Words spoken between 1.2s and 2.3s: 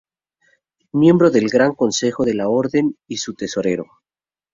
del Gran Consejo